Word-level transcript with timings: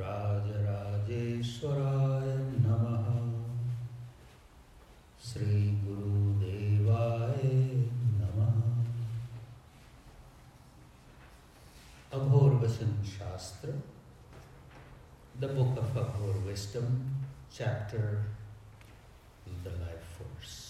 राजराजेश्वराय 0.00 2.36
नमः। 2.64 3.06
श्रीगुरुदेवाय 5.24 7.42
नमः। 8.18 8.56
Aghor 12.12 12.54
Shastra 13.04 13.82
the 15.40 15.44
book 15.44 15.78
of 15.78 15.98
Aghor 15.98 16.38
wisdom 16.38 17.10
chapter 17.52 18.34
the 19.48 19.80
life 19.80 20.18
force 20.18 20.68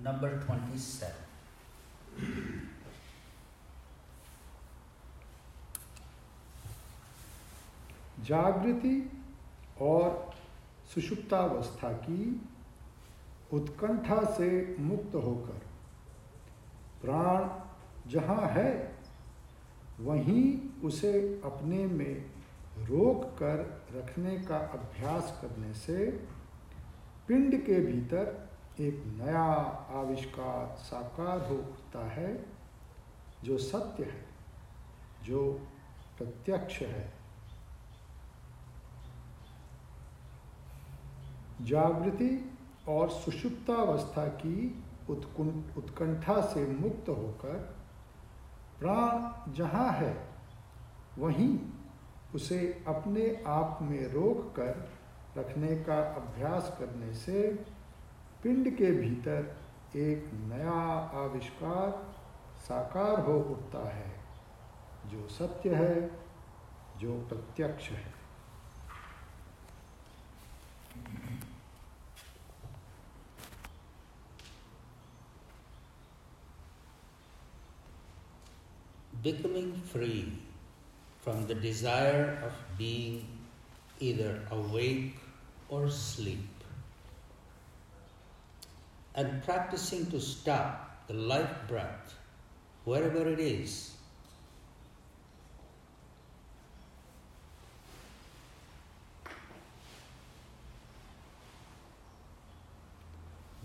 number 0.00 0.38
twenty 0.38 0.78
seven 0.78 2.73
जागृति 8.24 9.10
और 9.80 10.32
सुषुप्तावस्था 10.94 11.92
की 11.92 12.40
उत्कंठा 13.52 14.22
से 14.24 14.76
मुक्त 14.78 15.14
होकर 15.14 15.60
प्राण 17.02 17.48
जहाँ 18.10 18.48
है, 18.48 18.94
वहीं 20.00 20.80
उसे 20.84 21.12
अपने 21.44 21.86
में 21.86 22.24
रोक 22.78 23.24
कर 23.38 23.58
रखने 23.94 24.36
का 24.38 24.56
अभ्यास 24.56 25.38
करने 25.42 25.72
से 25.74 26.06
पिंड 27.28 27.54
के 27.64 27.80
भीतर 27.80 28.48
एक 28.80 29.02
नया 29.06 29.44
आविष्कार 30.00 30.76
साकार 30.76 31.46
हो 31.48 31.54
उठता 31.54 32.04
है, 32.10 32.44
जो 33.44 33.58
सत्य 33.58 34.04
है, 34.04 34.24
जो 35.24 35.52
प्रत्यक्ष 36.18 36.80
है। 36.82 37.23
जागृति 41.60 42.30
और 42.88 43.10
सुषुप्तावस्था 43.10 44.26
की 44.26 44.84
उत्कंठा 45.10 46.40
से 46.40 46.66
मुक्त 46.66 47.08
होकर 47.08 47.56
प्राण 48.80 49.52
जहाँ 49.52 49.90
है, 49.92 50.16
वहीं 51.18 51.58
उसे 52.34 52.58
अपने 52.88 53.42
आप 53.46 53.78
में 53.82 54.06
रोक 54.12 54.52
कर 54.56 54.88
रखने 55.38 55.76
का 55.76 55.98
अभ्यास 56.14 56.76
करने 56.80 57.12
से 57.14 57.42
पिंड 58.42 58.76
के 58.76 58.90
भीतर 58.90 59.56
एक 59.96 60.30
नया 60.34 60.80
आविष्कार 61.24 61.90
साकार 62.58 63.20
हो 63.20 63.38
उठता 63.40 63.88
है, 63.88 64.12
जो 65.06 65.28
सत्य 65.28 65.74
है, 65.74 66.10
जो 66.98 67.12
प्रत्यक्ष 67.28 67.90
है। 67.90 68.23
Becoming 79.24 79.72
free 79.90 80.30
from 81.22 81.46
the 81.46 81.54
desire 81.54 82.38
of 82.44 82.52
being 82.76 83.26
either 83.98 84.42
awake 84.50 85.16
or 85.70 85.86
asleep, 85.86 86.46
and 89.14 89.42
practicing 89.42 90.04
to 90.10 90.20
stop 90.20 91.06
the 91.08 91.14
life 91.14 91.56
breath 91.66 92.14
wherever 92.84 93.26
it 93.26 93.40
is. 93.40 93.92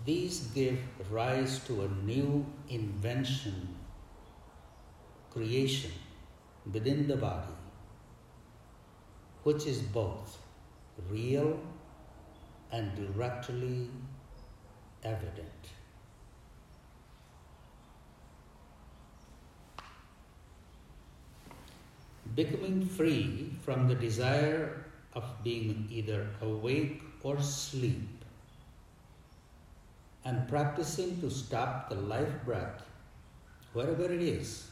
These 0.06 0.40
give 0.54 0.78
rise 1.10 1.60
to 1.66 1.82
a 1.82 1.88
new 2.06 2.46
invention 2.70 3.79
creation 5.30 5.92
within 6.72 7.06
the 7.06 7.16
body, 7.16 7.54
which 9.44 9.66
is 9.66 9.80
both 9.80 10.38
real 11.08 11.58
and 12.72 12.94
directly 12.96 13.88
evident. 15.02 15.48
Becoming 22.34 22.86
free 22.86 23.52
from 23.62 23.88
the 23.88 23.94
desire 23.94 24.84
of 25.14 25.24
being 25.42 25.88
either 25.90 26.28
awake 26.40 27.02
or 27.22 27.36
asleep, 27.36 28.24
and 30.24 30.48
practicing 30.48 31.20
to 31.20 31.30
stop 31.30 31.88
the 31.88 31.96
life 31.96 32.44
breath 32.44 32.82
wherever 33.72 34.04
it 34.04 34.22
is 34.22 34.70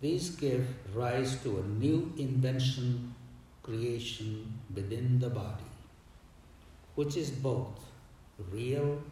These 0.00 0.30
give 0.30 0.66
rise 0.94 1.42
to 1.42 1.58
a 1.58 1.62
new 1.62 2.12
invention, 2.16 3.14
creation 3.62 4.58
within 4.74 5.18
the 5.18 5.28
body, 5.28 5.70
which 6.94 7.18
is 7.18 7.28
both 7.30 7.84
real 8.50 9.02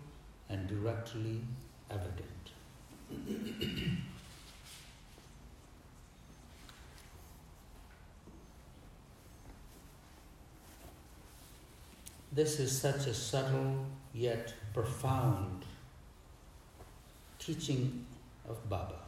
and 0.49 0.67
directly 0.67 1.43
evident. 1.91 2.53
this 12.33 12.59
is 12.61 12.81
such 12.81 13.07
a 13.07 13.13
subtle 13.13 13.85
yet 14.15 14.55
profound 14.73 15.67
teaching 17.39 18.07
of 18.49 18.69
Baba. 18.71 19.08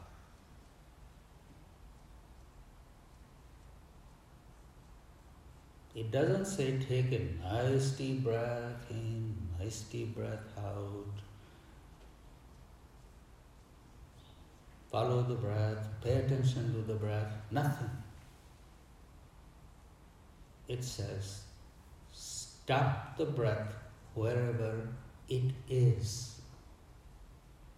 It 5.95 6.13
doesn't 6.13 6.45
say 6.45 6.79
take 6.79 7.11
a 7.13 7.27
nice 7.43 7.91
deep 7.91 8.23
breath 8.23 8.91
in, 8.91 9.35
nice 9.59 9.81
deep 9.81 10.15
breath 10.15 10.39
out. 10.57 11.07
Follow 14.91 15.23
the 15.23 15.35
breath, 15.35 15.89
pay 16.03 16.15
attention 16.15 16.73
to 16.75 16.81
the 16.83 16.95
breath, 16.95 17.33
nothing. 17.51 17.91
It 20.69 20.85
says 20.85 21.43
stop 22.13 23.17
the 23.17 23.27
breath 23.27 23.75
wherever 24.15 24.89
it 25.29 25.53
is. 25.69 26.41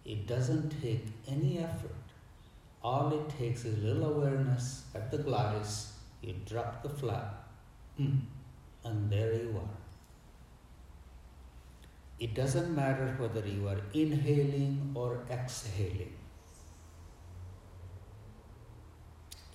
It 0.05 0.27
doesn't 0.27 0.81
take 0.81 1.05
any 1.27 1.57
effort. 1.57 1.95
All 2.83 3.11
it 3.13 3.37
takes 3.39 3.65
is 3.65 3.81
little 3.83 4.13
awareness 4.15 4.83
at 4.93 5.09
the 5.09 5.17
glottis, 5.17 5.93
you 6.21 6.35
drop 6.45 6.83
the 6.83 6.89
flap. 6.89 7.42
And 7.97 9.09
there 9.09 9.33
you 9.33 9.55
are. 9.57 9.77
It 12.19 12.33
doesn't 12.33 12.75
matter 12.75 13.15
whether 13.17 13.45
you 13.45 13.67
are 13.67 13.81
inhaling 13.93 14.91
or 14.95 15.19
exhaling. 15.29 16.13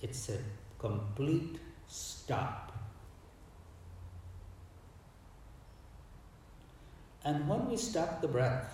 It's 0.01 0.29
a 0.29 0.37
complete 0.77 1.59
stop. 1.87 2.71
And 7.25 7.47
when 7.49 7.69
we 7.69 7.75
stop 7.75 8.21
the 8.21 8.27
breath, 8.27 8.73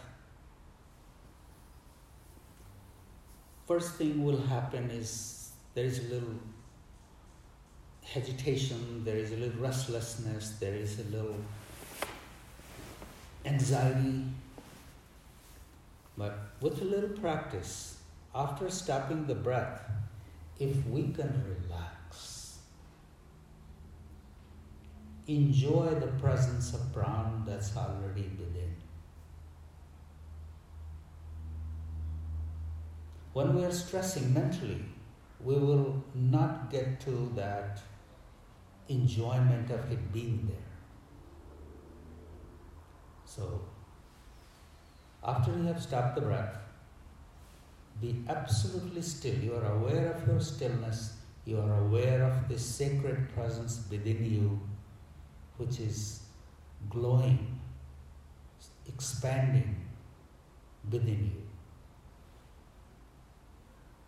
first 3.67 3.95
thing 3.95 4.23
will 4.23 4.41
happen 4.47 4.91
is 4.91 5.51
there 5.73 5.85
is 5.85 5.99
a 5.99 6.13
little 6.13 6.35
agitation, 8.15 9.03
there 9.03 9.17
is 9.17 9.31
a 9.31 9.37
little 9.37 9.61
restlessness, 9.61 10.57
there 10.59 10.73
is 10.73 10.99
a 10.99 11.03
little 11.03 11.37
anxiety. 13.45 14.23
But 16.17 16.37
with 16.61 16.81
a 16.81 16.85
little 16.85 17.09
practice, 17.09 17.97
after 18.33 18.69
stopping 18.69 19.27
the 19.27 19.35
breath, 19.35 19.81
if 20.59 20.85
we 20.87 21.09
can 21.09 21.43
relax, 21.45 22.59
enjoy 25.27 25.89
the 25.99 26.07
presence 26.07 26.73
of 26.73 26.93
prana 26.93 27.43
that's 27.45 27.75
already 27.75 28.29
within. 28.39 28.75
When 33.33 33.53
we 33.53 33.65
are 33.65 33.71
stressing 33.71 34.33
mentally, 34.33 34.85
we 35.43 35.55
will 35.55 36.03
not 36.13 36.71
get 36.71 37.01
to 37.01 37.31
that 37.35 37.81
enjoyment 38.87 39.69
of 39.71 39.91
it 39.91 40.13
being 40.13 40.47
there. 40.47 40.57
So, 43.25 43.61
after 45.23 45.51
you 45.51 45.63
have 45.63 45.81
stopped 45.81 46.15
the 46.15 46.21
breath, 46.21 46.57
be 48.01 48.23
absolutely 48.27 49.01
still. 49.01 49.35
You 49.35 49.55
are 49.55 49.71
aware 49.73 50.13
of 50.13 50.27
your 50.27 50.39
stillness. 50.39 51.17
You 51.45 51.59
are 51.59 51.85
aware 51.85 52.23
of 52.23 52.47
this 52.49 52.65
sacred 52.65 53.29
presence 53.33 53.85
within 53.89 54.23
you, 54.23 54.59
which 55.57 55.79
is 55.79 56.21
glowing, 56.89 57.59
expanding 58.87 59.75
within 60.91 61.31
you. 61.33 61.41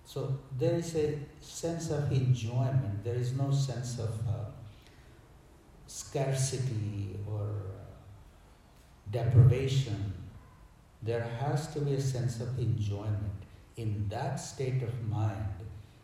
So 0.05 0.39
there 0.57 0.75
is 0.75 0.95
a 0.95 1.19
sense 1.41 1.91
of 1.91 2.11
enjoyment, 2.11 3.03
there 3.03 3.15
is 3.15 3.33
no 3.33 3.51
sense 3.51 3.99
of 3.99 4.09
uh, 4.27 4.45
scarcity 5.87 7.17
or 7.29 7.49
deprivation. 9.11 10.13
There 11.01 11.23
has 11.39 11.73
to 11.73 11.79
be 11.79 11.93
a 11.93 12.01
sense 12.01 12.41
of 12.41 12.59
enjoyment. 12.59 13.43
In 13.77 14.07
that 14.09 14.35
state 14.35 14.83
of 14.83 15.07
mind, 15.07 15.53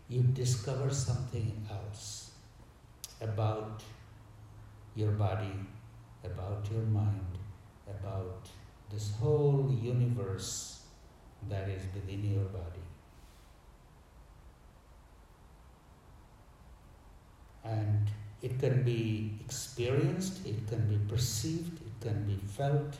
you 0.08 0.22
discover 0.22 0.90
something 0.90 1.68
else 1.70 2.32
about 3.20 3.84
your 4.96 5.12
body, 5.12 5.56
about 6.24 6.68
your 6.72 6.84
mind, 6.84 7.38
about 7.88 8.48
this 8.92 9.12
whole 9.20 9.76
universe 9.82 10.82
that 11.50 11.68
is 11.68 11.84
within 11.94 12.24
your 12.24 12.46
body. 12.46 12.86
And 17.66 18.08
it 18.44 18.60
can 18.60 18.84
be 18.84 19.32
experienced, 19.40 20.46
it 20.46 20.68
can 20.68 20.86
be 20.90 21.00
perceived, 21.08 21.80
it 21.82 22.06
can 22.06 22.26
be 22.26 22.38
felt. 22.58 22.98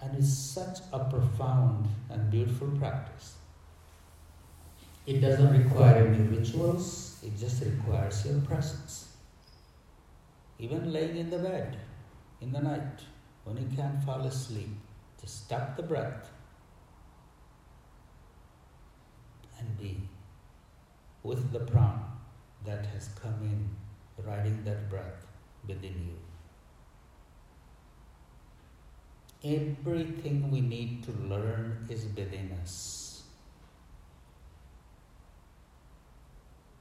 And 0.00 0.18
it's 0.18 0.36
such 0.36 0.78
a 0.92 1.04
profound 1.04 1.86
and 2.10 2.28
beautiful 2.28 2.66
practice. 2.72 3.34
It 5.06 5.20
doesn't 5.20 5.56
require 5.56 6.08
any 6.08 6.24
rituals, 6.36 7.20
it 7.22 7.38
just 7.38 7.64
requires 7.64 8.26
your 8.26 8.40
presence. 8.40 9.14
Even 10.58 10.92
laying 10.92 11.16
in 11.16 11.30
the 11.30 11.38
bed 11.38 11.76
in 12.40 12.50
the 12.50 12.60
night 12.60 12.98
when 13.44 13.56
you 13.56 13.68
can't 13.76 14.02
fall 14.02 14.22
asleep, 14.22 14.70
just 15.20 15.44
stop 15.44 15.76
the 15.76 15.84
breath 15.84 16.30
and 19.58 19.78
be 19.78 20.00
with 21.22 21.52
the 21.52 21.60
prana 21.60 22.12
that 22.64 22.86
has 22.86 23.08
come 23.20 23.38
in, 23.42 23.68
riding 24.24 24.62
that 24.64 24.88
breath 24.90 25.26
within 25.66 25.94
you. 26.08 26.18
Everything 29.44 30.50
we 30.50 30.60
need 30.60 31.02
to 31.04 31.12
learn 31.28 31.86
is 31.90 32.04
within 32.16 32.56
us. 32.62 33.22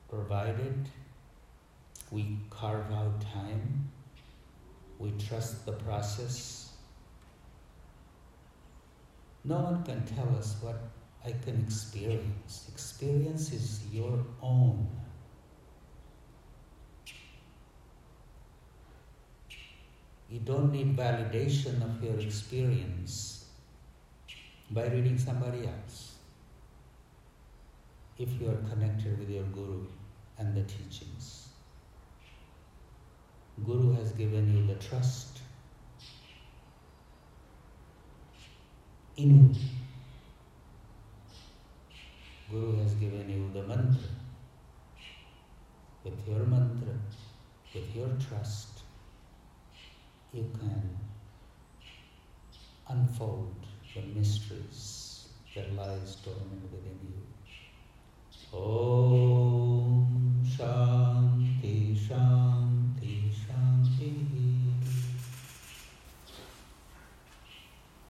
Provided 0.10 0.90
we 2.12 2.38
carve 2.50 2.92
out 2.92 3.22
time, 3.22 3.90
we 5.00 5.12
trust 5.12 5.66
the 5.66 5.72
process. 5.72 6.74
No 9.44 9.60
one 9.60 9.84
can 9.84 10.06
tell 10.06 10.36
us 10.38 10.56
what 10.62 10.76
I 11.24 11.32
can 11.44 11.64
experience. 11.64 12.68
Experience 12.74 13.52
is 13.54 13.82
your 13.92 14.26
own. 14.42 14.88
You 20.30 20.40
don't 20.40 20.72
need 20.72 20.96
validation 20.96 21.84
of 21.84 22.04
your 22.04 22.20
experience 22.20 23.46
by 24.72 24.88
reading 24.88 25.18
somebody 25.18 25.68
else. 25.68 26.16
If 28.18 28.30
you 28.40 28.50
are 28.50 28.70
connected 28.70 29.20
with 29.20 29.30
your 29.30 29.44
Guru 29.44 29.86
and 30.38 30.56
the 30.56 30.64
teachings, 30.64 31.50
Guru 33.66 33.94
has 33.94 34.14
given 34.14 34.56
you 34.56 34.66
the 34.66 34.80
trust 34.82 35.42
in 39.18 39.56
Guru 42.52 42.84
has 42.84 42.94
given 42.96 43.30
you 43.30 43.50
the 43.54 43.66
mantra. 43.66 44.10
With 46.04 46.28
your 46.28 46.40
mantra, 46.40 46.96
with 47.74 47.96
your 47.96 48.10
trust, 48.28 48.82
you 50.34 50.46
can 50.60 50.98
unfold 52.90 53.56
the 53.96 54.02
mysteries 54.20 55.30
that 55.56 55.74
lies 55.76 56.18
dormant 56.26 56.70
within 56.74 57.00
you. 57.08 57.22
Om 58.54 60.44
Shanti 60.44 61.96
Shanti 61.96 62.41